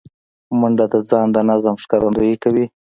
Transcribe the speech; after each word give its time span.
منډه 0.59 0.85
د 0.91 0.95
ځان 1.09 1.27
د 1.35 1.37
نظم 1.49 1.75
ښکارندویي 1.83 2.35
کوي 2.43 2.65